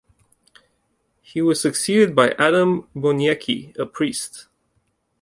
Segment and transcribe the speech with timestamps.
[1.21, 4.47] He was succeeded by Adam Boniecki, a priest.